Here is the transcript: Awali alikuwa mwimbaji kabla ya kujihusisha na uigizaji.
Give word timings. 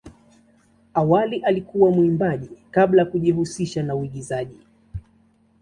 Awali 0.93 1.37
alikuwa 1.43 1.91
mwimbaji 1.91 2.49
kabla 2.71 3.01
ya 3.01 3.05
kujihusisha 3.09 3.83
na 3.83 3.95
uigizaji. 3.95 4.59